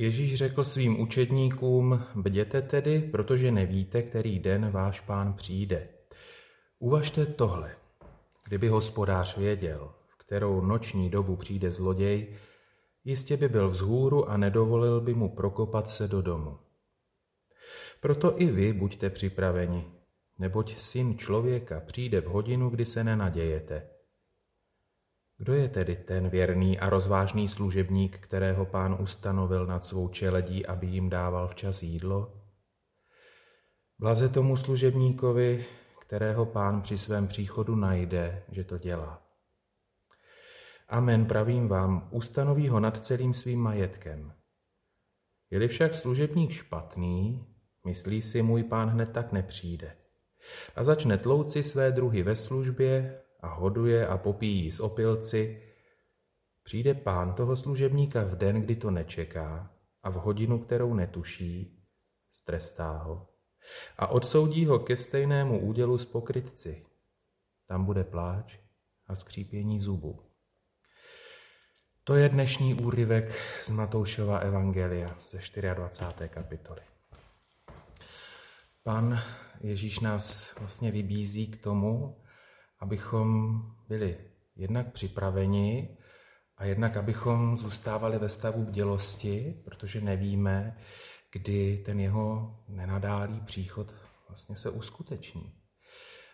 Ježíš 0.00 0.34
řekl 0.34 0.64
svým 0.64 1.00
učedníkům, 1.00 2.04
bděte 2.14 2.62
tedy, 2.62 3.00
protože 3.00 3.52
nevíte, 3.52 4.02
který 4.02 4.38
den 4.38 4.70
váš 4.70 5.00
pán 5.00 5.32
přijde. 5.32 5.88
Uvažte 6.78 7.26
tohle. 7.26 7.76
Kdyby 8.44 8.68
hospodář 8.68 9.36
věděl, 9.36 9.92
v 10.06 10.18
kterou 10.18 10.60
noční 10.60 11.10
dobu 11.10 11.36
přijde 11.36 11.70
zloděj, 11.70 12.36
jistě 13.04 13.36
by 13.36 13.48
byl 13.48 13.70
vzhůru 13.70 14.30
a 14.30 14.36
nedovolil 14.36 15.00
by 15.00 15.14
mu 15.14 15.28
prokopat 15.28 15.90
se 15.90 16.08
do 16.08 16.22
domu. 16.22 16.58
Proto 18.00 18.40
i 18.40 18.46
vy 18.46 18.72
buďte 18.72 19.10
připraveni, 19.10 19.84
neboť 20.38 20.78
syn 20.78 21.18
člověka 21.18 21.80
přijde 21.80 22.20
v 22.20 22.26
hodinu, 22.26 22.70
kdy 22.70 22.84
se 22.84 23.04
nenadějete. 23.04 23.99
Kdo 25.40 25.54
je 25.54 25.68
tedy 25.68 25.96
ten 25.96 26.28
věrný 26.28 26.78
a 26.78 26.90
rozvážný 26.90 27.48
služebník, 27.48 28.18
kterého 28.18 28.66
pán 28.66 28.96
ustanovil 29.00 29.66
nad 29.66 29.84
svou 29.84 30.08
čeledí, 30.08 30.66
aby 30.66 30.86
jim 30.86 31.10
dával 31.10 31.48
včas 31.48 31.82
jídlo? 31.82 32.32
Blaze 33.98 34.28
tomu 34.28 34.56
služebníkovi, 34.56 35.64
kterého 36.00 36.46
pán 36.46 36.82
při 36.82 36.98
svém 36.98 37.28
příchodu 37.28 37.76
najde, 37.76 38.42
že 38.52 38.64
to 38.64 38.78
dělá. 38.78 39.22
Amen, 40.88 41.26
pravím 41.26 41.68
vám, 41.68 42.08
ustanoví 42.10 42.68
ho 42.68 42.80
nad 42.80 43.04
celým 43.04 43.34
svým 43.34 43.60
majetkem. 43.60 44.32
Je-li 45.50 45.68
však 45.68 45.94
služebník 45.94 46.52
špatný, 46.52 47.46
myslí 47.86 48.22
si, 48.22 48.42
můj 48.42 48.62
pán 48.62 48.88
hned 48.88 49.12
tak 49.12 49.32
nepřijde. 49.32 49.96
A 50.76 50.84
začne 50.84 51.18
tlouci 51.18 51.62
své 51.62 51.92
druhy 51.92 52.22
ve 52.22 52.36
službě 52.36 53.20
a 53.42 53.48
hoduje 53.48 54.06
a 54.06 54.18
popíjí 54.18 54.72
z 54.72 54.80
opilci, 54.80 55.62
přijde 56.62 56.94
pán 56.94 57.34
toho 57.34 57.56
služebníka 57.56 58.24
v 58.24 58.36
den, 58.36 58.62
kdy 58.62 58.76
to 58.76 58.90
nečeká 58.90 59.70
a 60.02 60.10
v 60.10 60.14
hodinu, 60.14 60.58
kterou 60.58 60.94
netuší, 60.94 61.84
strestá 62.32 62.98
ho 62.98 63.26
a 63.98 64.06
odsoudí 64.06 64.66
ho 64.66 64.78
ke 64.78 64.96
stejnému 64.96 65.60
údělu 65.60 65.98
s 65.98 66.04
pokrytci. 66.04 66.86
Tam 67.66 67.84
bude 67.84 68.04
pláč 68.04 68.58
a 69.06 69.16
skřípění 69.16 69.80
zubů. 69.80 70.22
To 72.04 72.14
je 72.14 72.28
dnešní 72.28 72.74
úryvek 72.74 73.40
z 73.62 73.70
Matoušova 73.70 74.38
Evangelia 74.38 75.16
ze 75.30 75.38
24. 75.74 76.28
kapitoly. 76.28 76.80
Pan 78.82 79.22
Ježíš 79.60 80.00
nás 80.00 80.54
vlastně 80.58 80.90
vybízí 80.90 81.46
k 81.46 81.62
tomu, 81.62 82.22
abychom 82.80 83.60
byli 83.88 84.18
jednak 84.56 84.92
připraveni 84.92 85.96
a 86.56 86.64
jednak 86.64 86.96
abychom 86.96 87.58
zůstávali 87.58 88.18
ve 88.18 88.28
stavu 88.28 88.64
bdělosti, 88.64 89.62
protože 89.64 90.00
nevíme, 90.00 90.76
kdy 91.32 91.82
ten 91.86 92.00
jeho 92.00 92.56
nenadálý 92.68 93.40
příchod 93.40 93.94
vlastně 94.28 94.56
se 94.56 94.70
uskuteční. 94.70 95.52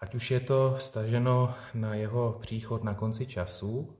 Ať 0.00 0.14
už 0.14 0.30
je 0.30 0.40
to 0.40 0.78
staženo 0.78 1.54
na 1.74 1.94
jeho 1.94 2.32
příchod 2.32 2.84
na 2.84 2.94
konci 2.94 3.26
času, 3.26 3.98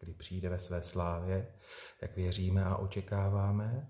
kdy 0.00 0.14
přijde 0.14 0.48
ve 0.48 0.58
své 0.58 0.82
slávě, 0.82 1.54
jak 2.02 2.16
věříme 2.16 2.64
a 2.64 2.76
očekáváme, 2.76 3.88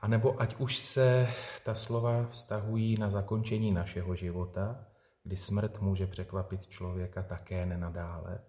anebo 0.00 0.40
ať 0.40 0.56
už 0.56 0.78
se 0.78 1.28
ta 1.64 1.74
slova 1.74 2.26
vztahují 2.26 2.98
na 2.98 3.10
zakončení 3.10 3.72
našeho 3.72 4.14
života, 4.14 4.86
kdy 5.28 5.36
smrt 5.36 5.80
může 5.80 6.06
překvapit 6.06 6.66
člověka 6.66 7.22
také 7.22 7.66
nenadále. 7.66 8.40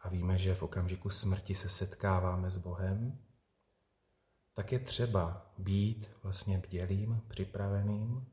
A 0.00 0.08
víme, 0.08 0.38
že 0.38 0.54
v 0.54 0.62
okamžiku 0.62 1.10
smrti 1.10 1.54
se 1.54 1.68
setkáváme 1.68 2.50
s 2.50 2.56
Bohem, 2.56 3.18
tak 4.54 4.72
je 4.72 4.78
třeba 4.78 5.52
být 5.58 6.10
vlastně 6.22 6.58
bdělým, 6.58 7.22
připraveným 7.28 8.26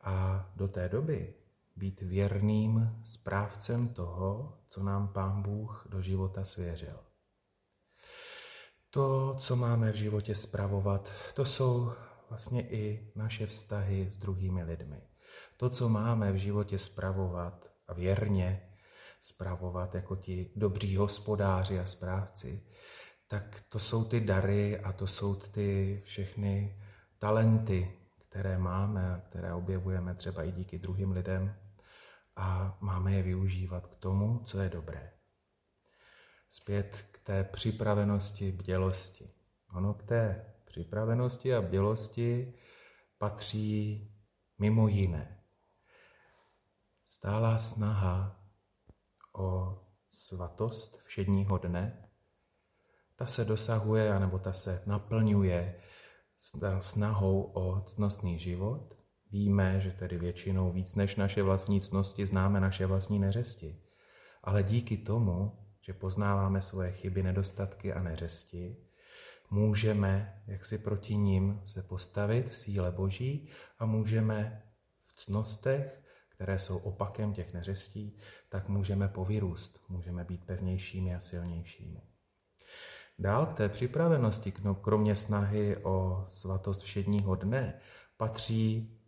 a 0.00 0.46
do 0.56 0.68
té 0.68 0.88
doby 0.88 1.34
být 1.76 2.00
věrným 2.00 3.00
správcem 3.04 3.94
toho, 3.94 4.58
co 4.68 4.82
nám 4.82 5.08
Pán 5.08 5.42
Bůh 5.42 5.86
do 5.90 6.02
života 6.02 6.44
svěřil. 6.44 6.98
To, 8.90 9.34
co 9.38 9.56
máme 9.56 9.92
v 9.92 9.96
životě 9.96 10.34
spravovat, 10.34 11.12
to 11.34 11.44
jsou 11.44 11.92
vlastně 12.30 12.68
i 12.68 13.12
naše 13.16 13.46
vztahy 13.46 14.10
s 14.12 14.18
druhými 14.18 14.62
lidmi. 14.62 15.11
To, 15.56 15.70
co 15.70 15.88
máme 15.88 16.32
v 16.32 16.36
životě 16.36 16.78
spravovat 16.78 17.70
a 17.88 17.94
věrně 17.94 18.68
spravovat 19.22 19.94
jako 19.94 20.16
ti 20.16 20.50
dobří 20.56 20.96
hospodáři 20.96 21.80
a 21.80 21.86
správci, 21.86 22.62
tak 23.28 23.64
to 23.68 23.78
jsou 23.78 24.04
ty 24.04 24.20
dary 24.20 24.78
a 24.78 24.92
to 24.92 25.06
jsou 25.06 25.34
ty 25.34 26.02
všechny 26.04 26.82
talenty, 27.18 27.92
které 28.28 28.58
máme 28.58 29.14
a 29.14 29.20
které 29.20 29.54
objevujeme 29.54 30.14
třeba 30.14 30.42
i 30.42 30.52
díky 30.52 30.78
druhým 30.78 31.12
lidem 31.12 31.54
a 32.36 32.78
máme 32.80 33.14
je 33.14 33.22
využívat 33.22 33.86
k 33.86 33.96
tomu, 33.96 34.42
co 34.44 34.60
je 34.60 34.68
dobré. 34.68 35.12
Zpět 36.50 37.04
k 37.12 37.18
té 37.18 37.44
připravenosti, 37.44 38.52
bdělosti. 38.52 39.30
Ono 39.74 39.94
k 39.94 40.02
té 40.02 40.54
připravenosti 40.64 41.54
a 41.54 41.62
bdělosti 41.62 42.54
patří 43.18 44.08
mimo 44.62 44.88
jiné 44.88 45.38
stálá 47.06 47.58
snaha 47.58 48.40
o 49.34 49.78
svatost 50.10 51.02
všedního 51.04 51.58
dne, 51.58 52.08
ta 53.16 53.26
se 53.26 53.44
dosahuje, 53.44 54.12
anebo 54.12 54.38
ta 54.38 54.52
se 54.52 54.82
naplňuje 54.86 55.80
snahou 56.78 57.42
o 57.42 57.80
ctnostný 57.80 58.38
život. 58.38 58.94
Víme, 59.30 59.80
že 59.80 59.90
tedy 59.90 60.18
většinou 60.18 60.72
víc 60.72 60.94
než 60.94 61.16
naše 61.16 61.42
vlastní 61.42 61.80
ctnosti 61.80 62.26
známe 62.26 62.60
naše 62.60 62.86
vlastní 62.86 63.18
neřesti. 63.18 63.82
Ale 64.42 64.62
díky 64.62 64.96
tomu, 64.96 65.58
že 65.80 65.92
poznáváme 65.92 66.60
svoje 66.60 66.92
chyby, 66.92 67.22
nedostatky 67.22 67.92
a 67.92 68.02
neřesti, 68.02 68.76
můžeme 69.52 70.42
jak 70.46 70.64
si 70.64 70.78
proti 70.78 71.16
ním 71.16 71.62
se 71.66 71.82
postavit 71.82 72.48
v 72.48 72.56
síle 72.56 72.90
Boží 72.90 73.48
a 73.78 73.86
můžeme 73.86 74.62
v 75.06 75.14
ctnostech, 75.14 76.02
které 76.28 76.58
jsou 76.58 76.78
opakem 76.78 77.32
těch 77.32 77.54
neřestí, 77.54 78.18
tak 78.48 78.68
můžeme 78.68 79.08
povyrůst, 79.08 79.80
můžeme 79.88 80.24
být 80.24 80.46
pevnějšími 80.46 81.14
a 81.14 81.20
silnějšími. 81.20 82.00
Dál 83.18 83.46
k 83.46 83.54
té 83.54 83.68
připravenosti, 83.68 84.52
no, 84.62 84.74
kromě 84.74 85.16
snahy 85.16 85.76
o 85.76 86.24
svatost 86.28 86.82
všedního 86.82 87.34
dne, 87.34 87.80
patří 88.16 88.98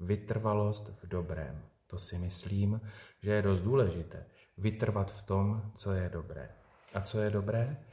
vytrvalost 0.00 0.88
v 1.02 1.08
dobrém. 1.08 1.62
To 1.86 1.98
si 1.98 2.18
myslím, 2.18 2.80
že 3.22 3.30
je 3.30 3.42
dost 3.42 3.60
důležité. 3.60 4.26
Vytrvat 4.56 5.12
v 5.12 5.22
tom, 5.22 5.72
co 5.74 5.92
je 5.92 6.08
dobré. 6.08 6.50
A 6.94 7.00
co 7.00 7.20
je 7.20 7.30
dobré? 7.30 7.84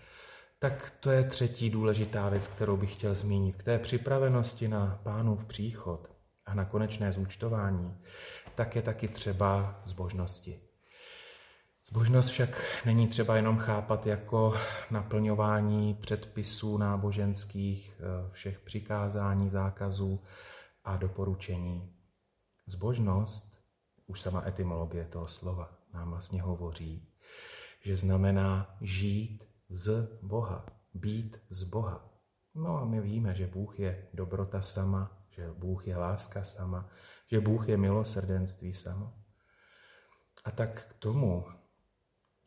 Tak 0.66 0.94
to 1.00 1.12
je 1.12 1.24
třetí 1.24 1.70
důležitá 1.70 2.30
věc, 2.30 2.48
kterou 2.48 2.78
bych 2.78 2.94
chtěl 2.94 3.16
zmínit. 3.16 3.56
K 3.56 3.64
té 3.64 3.80
připravenosti 3.80 4.68
na 4.68 5.00
pánův 5.04 5.46
příchod 5.46 6.12
a 6.46 6.54
na 6.54 6.66
konečné 6.66 7.12
zúčtování, 7.12 7.98
tak 8.56 8.76
je 8.76 8.82
taky 8.82 9.08
třeba 9.08 9.82
zbožnosti. 9.86 10.60
Zbožnost 11.88 12.30
však 12.30 12.64
není 12.86 13.08
třeba 13.08 13.36
jenom 13.36 13.58
chápat 13.58 14.08
jako 14.08 14.54
naplňování 14.92 15.94
předpisů 15.94 16.78
náboženských, 16.78 18.02
eh, 18.02 18.32
všech 18.32 18.60
přikázání, 18.60 19.50
zákazů 19.50 20.24
a 20.84 20.98
doporučení. 20.98 21.94
Zbožnost, 22.66 23.62
už 24.08 24.22
sama 24.22 24.44
etymologie 24.48 25.06
toho 25.06 25.28
slova 25.28 25.78
nám 25.94 26.10
vlastně 26.10 26.42
hovoří, 26.42 27.10
že 27.82 27.98
znamená 27.98 28.76
žít 28.82 29.55
z 29.70 30.20
Boha, 30.22 30.66
být 30.94 31.38
z 31.50 31.64
Boha. 31.64 32.10
No 32.56 32.78
a 32.78 32.86
my 32.86 33.02
víme, 33.02 33.36
že 33.36 33.48
Bůh 33.48 33.80
je 33.80 34.08
dobrota 34.14 34.62
sama, 34.62 35.26
že 35.30 35.52
Bůh 35.52 35.88
je 35.88 35.98
láska 35.98 36.44
sama, 36.44 36.90
že 37.32 37.40
Bůh 37.40 37.70
je 37.70 37.78
milosrdenství 37.78 38.74
samo. 38.74 39.14
A 40.44 40.52
tak 40.52 40.88
k 40.90 40.94
tomu 40.94 41.46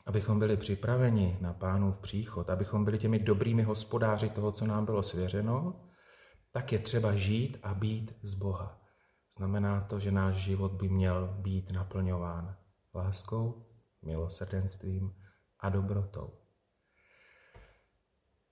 abychom 0.08 0.38
byli 0.38 0.56
připraveni 0.56 1.38
na 1.40 1.52
pánův 1.52 1.96
příchod, 1.98 2.50
abychom 2.50 2.84
byli 2.84 2.98
těmi 2.98 3.18
dobrými 3.18 3.62
hospodáři 3.62 4.30
toho, 4.30 4.52
co 4.52 4.66
nám 4.66 4.84
bylo 4.84 5.02
svěřeno, 5.02 5.80
tak 6.52 6.72
je 6.72 6.78
třeba 6.78 7.16
žít 7.16 7.58
a 7.62 7.74
být 7.74 8.18
z 8.22 8.34
Boha. 8.34 8.80
Znamená 9.36 9.80
to, 9.80 10.00
že 10.00 10.12
náš 10.12 10.34
život 10.34 10.72
by 10.72 10.88
měl 10.88 11.36
být 11.40 11.70
naplňován 11.70 12.56
láskou, 12.94 13.66
milosrdenstvím 14.02 15.14
a 15.60 15.68
dobrotou. 15.68 16.32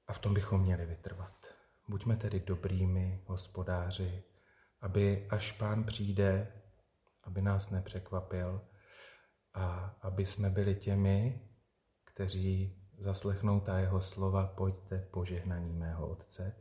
A 0.09 0.13
v 0.13 0.19
tom 0.19 0.35
bychom 0.35 0.61
měli 0.61 0.87
vytrvat. 0.87 1.47
Buďme 1.89 2.17
tedy 2.17 2.41
dobrými 2.41 3.23
hospodáři, 3.27 4.23
aby 4.81 5.27
až 5.31 5.53
pán 5.53 5.85
přijde, 5.85 6.53
aby 7.23 7.43
nás 7.43 7.71
nepřekvapil, 7.71 8.61
a 9.55 9.97
aby 10.01 10.27
jsme 10.27 10.51
byli 10.51 10.75
těmi, 10.75 11.49
kteří 12.05 12.83
zaslechnou 12.99 13.61
ta 13.61 13.79
jeho 13.79 14.01
slova, 14.01 14.47
pojďte 14.47 15.09
požehnaní 15.11 15.73
mého 15.73 16.09
Otce, 16.09 16.57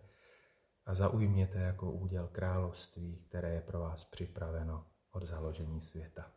a 0.86 0.94
zaujměte 0.94 1.60
jako 1.60 1.92
úděl 1.92 2.28
království, 2.28 3.26
které 3.30 3.54
je 3.54 3.62
pro 3.62 3.80
vás 3.80 4.06
připraveno 4.06 4.86
od 5.12 5.24
založení 5.24 5.82
světa. 5.82 6.32